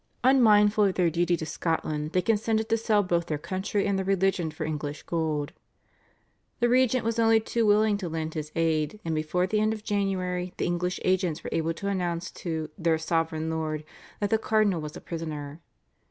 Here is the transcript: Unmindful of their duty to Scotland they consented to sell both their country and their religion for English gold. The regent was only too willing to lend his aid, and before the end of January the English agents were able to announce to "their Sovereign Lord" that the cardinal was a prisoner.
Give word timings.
Unmindful 0.23 0.85
of 0.85 0.95
their 0.95 1.11
duty 1.11 1.37
to 1.37 1.45
Scotland 1.45 2.11
they 2.13 2.23
consented 2.23 2.69
to 2.69 2.75
sell 2.75 3.03
both 3.03 3.27
their 3.27 3.37
country 3.37 3.85
and 3.85 3.99
their 3.99 4.03
religion 4.07 4.49
for 4.49 4.65
English 4.65 5.03
gold. 5.03 5.53
The 6.59 6.67
regent 6.67 7.05
was 7.05 7.19
only 7.19 7.39
too 7.39 7.67
willing 7.67 7.97
to 7.99 8.09
lend 8.09 8.33
his 8.33 8.51
aid, 8.55 8.99
and 9.05 9.13
before 9.13 9.45
the 9.45 9.59
end 9.59 9.73
of 9.73 9.83
January 9.83 10.53
the 10.57 10.65
English 10.65 10.99
agents 11.05 11.43
were 11.43 11.51
able 11.53 11.75
to 11.75 11.87
announce 11.87 12.31
to 12.31 12.71
"their 12.79 12.97
Sovereign 12.97 13.51
Lord" 13.51 13.83
that 14.19 14.31
the 14.31 14.39
cardinal 14.39 14.81
was 14.81 14.97
a 14.97 15.01
prisoner. 15.01 15.61